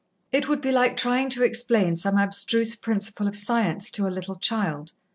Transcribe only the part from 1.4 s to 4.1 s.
explain some abstruse principle of science to a